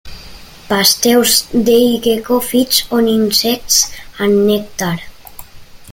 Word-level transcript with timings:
Pasteur's 0.67 1.43
day 1.51 1.99
gecko 1.99 2.39
feeds 2.39 2.85
on 2.91 3.07
insects 3.07 3.91
and 4.17 4.47
nectar. 4.47 4.97